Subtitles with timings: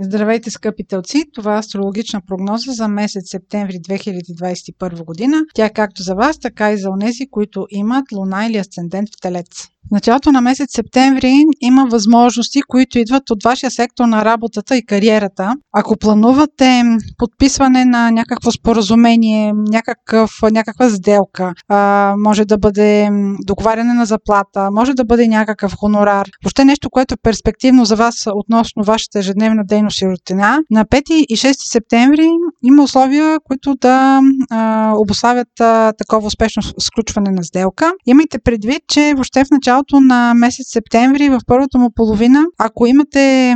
[0.00, 1.24] Здравейте, скъпи телци!
[1.34, 5.36] Това е астрологична прогноза за месец септември 2021 година.
[5.54, 9.20] Тя е както за вас, така и за онези, които имат луна или асцендент в
[9.22, 9.68] телец.
[9.88, 14.86] В началото на месец септември има възможности, които идват от вашия сектор на работата и
[14.86, 15.54] кариерата.
[15.72, 16.82] Ако планувате
[17.18, 23.08] подписване на някакво споразумение, някакъв, някаква сделка, а, може да бъде
[23.46, 28.14] договаряне на заплата, може да бъде някакъв хонорар, въобще нещо, което е перспективно за вас
[28.34, 32.28] относно вашата ежедневна дейност и рутина, на 5 и 6 септември
[32.64, 37.92] има условия, които да а, обославят а, такова успешно сключване на сделка.
[38.06, 42.86] Имайте предвид, че въобще в началото началото на месец септември, в първата му половина, ако
[42.86, 43.54] имате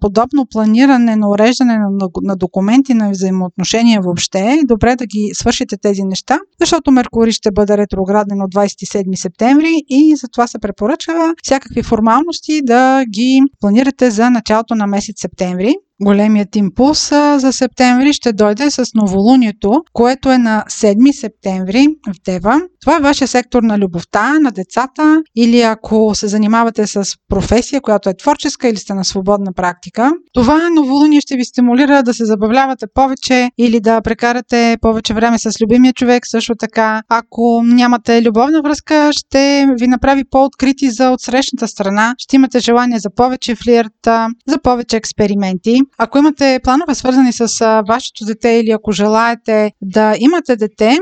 [0.00, 1.88] подобно планиране на уреждане на,
[2.22, 7.76] на документи, на взаимоотношения въобще, добре да ги свършите тези неща, защото Меркурий ще бъде
[7.76, 14.74] ретрограден от 27 септември и затова се препоръчва всякакви формалности да ги планирате за началото
[14.74, 15.74] на месец септември.
[16.02, 22.60] Големият импулс за септември ще дойде с новолунието, което е на 7 септември в Дева.
[22.80, 28.08] Това е вашия сектор на любовта, на децата или ако се занимавате с професия, която
[28.08, 30.12] е творческа или сте на свободна практика.
[30.32, 35.50] Това новолуние ще ви стимулира да се забавлявате повече или да прекарате повече време с
[35.62, 36.22] любимия човек.
[36.26, 42.14] Също така, ако нямате любовна връзка, ще ви направи по-открити за отсрещната страна.
[42.18, 45.80] Ще имате желание за повече флирта, за повече експерименти.
[45.98, 50.98] Ако имате планове свързани с вашето дете или ако желаете да имате дете,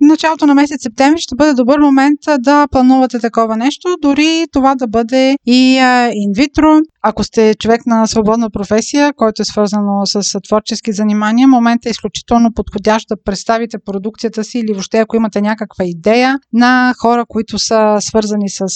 [0.00, 4.86] началото на месец септември ще бъде добър момент да планувате такова нещо, дори това да
[4.86, 5.80] бъде и
[6.14, 6.80] инвитро.
[7.02, 12.52] Ако сте човек на свободна професия, който е свързано с творчески занимания, моментът е изключително
[12.54, 17.96] подходящ да представите продукцията си или въобще ако имате някаква идея на хора, които са
[18.00, 18.66] свързани с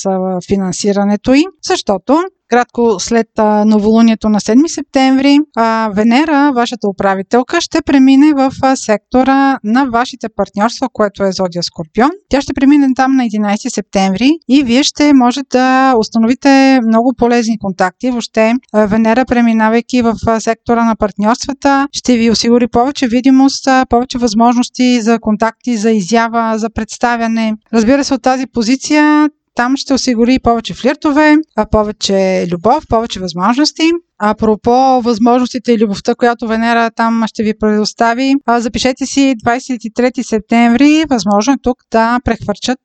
[0.48, 3.29] финансирането им, защото кратко след
[3.67, 5.39] новолунието на 7 септември,
[5.93, 12.11] Венера, вашата управителка, ще премине в сектора на вашите партньорства, което е Зодия Скорпион.
[12.28, 17.59] Тя ще премине там на 11 септември и вие ще може да установите много полезни
[17.59, 18.10] контакти.
[18.10, 25.19] Въобще, Венера, преминавайки в сектора на партньорствата, ще ви осигури повече видимост, повече възможности за
[25.21, 27.55] контакти, за изява, за представяне.
[27.72, 31.37] Разбира се, от тази позиция там ще осигури повече флиртове,
[31.71, 33.91] повече любов, повече възможности.
[34.22, 41.04] Апропо възможностите и любовта, която Венера там ще ви предостави, запишете си 23 септември.
[41.10, 42.80] Възможно е тук да прехвърчат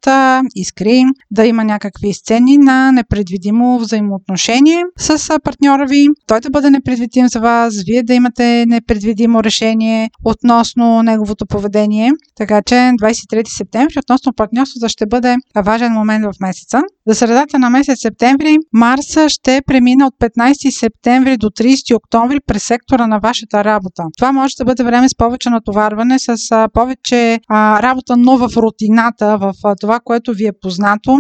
[0.56, 6.07] искри, да има някакви сцени на непредвидимо взаимоотношение с партньора ви.
[6.28, 12.12] Той да бъде непредвидим за вас, вие да имате непредвидимо решение относно неговото поведение.
[12.38, 15.35] Така че 23 септември относно партньорството ще бъде
[15.66, 16.81] важен момент в месеца.
[17.07, 22.40] За средата на месец септември Марс ще премина от 15 септември септември до 30 октомври
[22.47, 24.03] през сектора на вашата работа.
[24.18, 28.58] Това може да бъде време с повече натоварване, с а, повече а, работа, но в
[28.58, 31.19] рутината, в а, това, което ви е познато.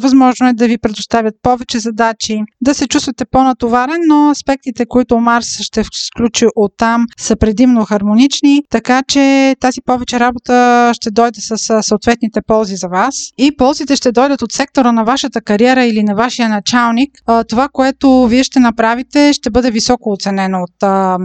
[0.00, 5.58] Възможно е да ви предоставят повече задачи, да се чувствате по-натоварен, но аспектите, които Марс
[5.60, 11.82] ще включи от там, са предимно хармонични, така че тази повече работа ще дойде с
[11.82, 13.14] съответните ползи за вас.
[13.38, 17.10] И ползите ще дойдат от сектора на вашата кариера или на вашия началник.
[17.48, 21.18] Това, което вие ще направите, ще бъде високо оценено от а,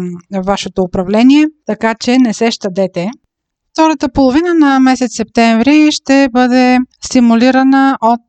[0.46, 3.10] вашето управление, така че не се щадете.
[3.74, 8.22] Втората половина на месец септември ще бъде стимулирана от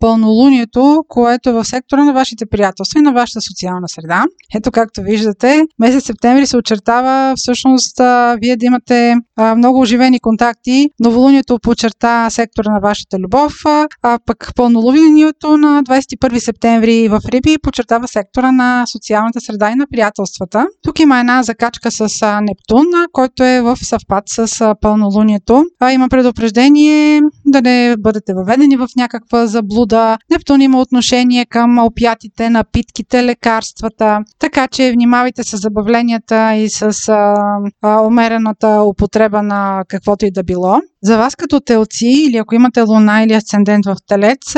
[0.00, 4.24] пълнолунието, което е в сектора на вашите приятелства и на вашата социална среда.
[4.54, 8.00] Ето както виждате, месец септември се очертава всъщност
[8.40, 9.14] вие да имате
[9.56, 10.88] много оживени контакти.
[11.00, 18.08] Новолунието почерта сектора на вашата любов, а, пък пълнолунието на 21 септември в Риби почертава
[18.08, 20.66] сектора на социалната среда и на приятелствата.
[20.82, 22.08] Тук има една закачка с
[22.42, 25.64] Нептун, който е в съвпад с пълнолунието.
[25.80, 30.18] А, има предупреждение да не бъдете въведени в някаква заблуда.
[30.30, 34.18] Нептун има отношение към опятите, напитките, лекарствата.
[34.38, 37.34] Така че внимавайте с забавленията и с а,
[37.82, 40.80] а, умерената употреба на каквото и да било.
[41.02, 44.54] За вас като телци или ако имате луна или асцендент в телец,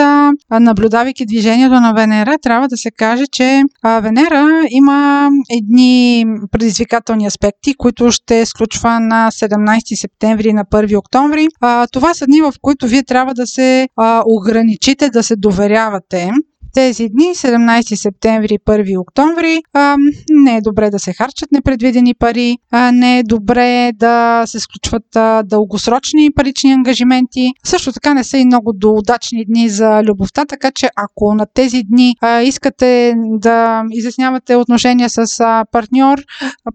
[0.61, 3.63] наблюдавайки движението на Венера, трябва да се каже, че
[4.03, 11.49] Венера има едни предизвикателни аспекти, които ще сключва на 17 септември и на 1 октомври.
[11.93, 13.89] Това са дни, в които вие трябва да се
[14.27, 16.31] ограничите, да се доверявате
[16.75, 19.97] Тези дни, 17 септември, 1 октомври, а,
[20.31, 25.17] не е добре да се харчат непредвидени пари, а, не е добре да се сключват
[25.17, 27.53] а, дългосрочни парични ангажименти.
[27.65, 31.47] Също така не са и много до удачни дни за любовта, така че ако на
[31.55, 36.19] тези дни а, искате да изяснявате отношения с а, партньор,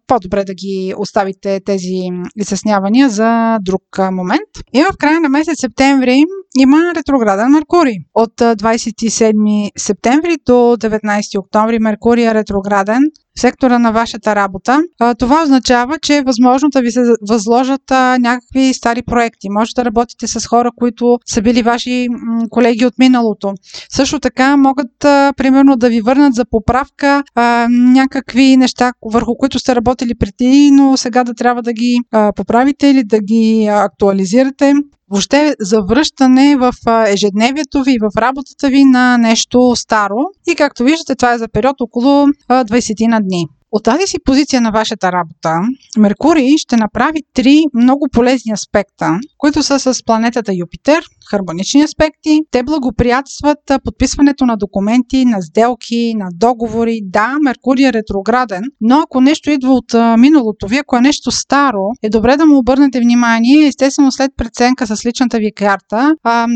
[0.07, 4.49] по-добре да ги оставите тези изяснявания за друг момент.
[4.73, 6.23] И в края на месец септември
[6.57, 7.95] има ретрограден Меркурий.
[8.13, 13.01] От 27 септември до 19 октомври Меркурий е ретрограден
[13.37, 14.79] в сектора на вашата работа.
[15.19, 17.81] Това означава, че е възможно да ви се възложат
[18.19, 19.49] някакви стари проекти.
[19.49, 22.07] Може да работите с хора, които са били ваши
[22.49, 23.53] колеги от миналото.
[23.91, 24.91] Също така могат,
[25.37, 27.23] примерно, да ви върнат за поправка
[27.69, 31.99] някакви неща, върху които сте работили преди, но сега да трябва да ги
[32.35, 34.73] поправите или да ги актуализирате
[35.11, 36.73] въобще завръщане в
[37.07, 40.17] ежедневието ви, в работата ви на нещо старо.
[40.47, 43.47] И както виждате, това е за период около 20 на дни.
[43.71, 45.53] От тази си позиция на вашата работа,
[45.97, 52.39] Меркурий ще направи три много полезни аспекта, които са с планетата Юпитер, хармонични аспекти.
[52.51, 56.99] Те благоприятстват подписването на документи, на сделки, на договори.
[57.03, 61.83] Да, Меркурий е ретрограден, но ако нещо идва от миналото ви, ако е нещо старо,
[62.03, 63.67] е добре да му обърнете внимание.
[63.67, 66.15] Естествено, след преценка с личната ви карта,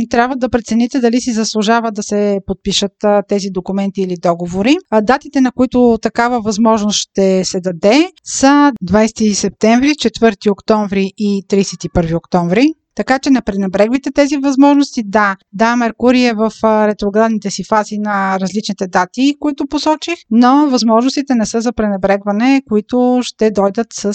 [0.09, 2.91] трябва да прецените дали си заслужава да се подпишат
[3.27, 4.77] тези документи или договори.
[5.01, 12.15] Датите, на които такава възможност ще се даде, са 20 септември, 4 октомври и 31
[12.15, 12.73] октомври.
[12.95, 15.03] Така че не пренебрегвайте тези възможности.
[15.05, 21.35] Да, да, Меркурий е в ретроградните си фази на различните дати, които посочих, но възможностите
[21.35, 24.13] не са за пренебрегване, които ще дойдат с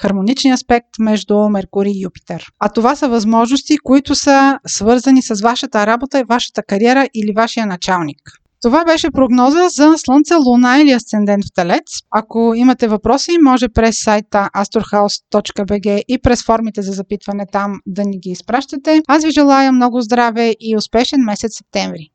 [0.00, 2.46] хармоничен аспект между Меркурий и Юпитер.
[2.58, 7.66] А това са възможности, които са свързани с вашата работа и вашата кариера или вашия
[7.66, 8.39] началник.
[8.62, 12.00] Това беше прогноза за Слънце, Луна или Асцендент в Телец.
[12.10, 18.18] Ако имате въпроси, може през сайта astrohouse.bg и през формите за запитване там да ни
[18.18, 19.02] ги изпращате.
[19.08, 22.06] Аз ви желая много здраве и успешен месец септември!